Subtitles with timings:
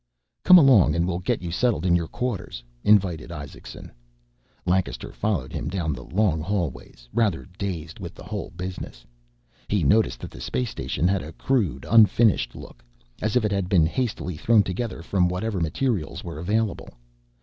[0.43, 3.91] "Come along and we'll get you settled in your quarters," invited Isaacson.
[4.65, 9.05] Lancaster followed him down the long hallways, rather dazed with the whole business.
[9.67, 12.83] He noticed that the space station had a crude, unfinished look,
[13.21, 16.89] as if it had been hastily thrown together from whatever materials were available.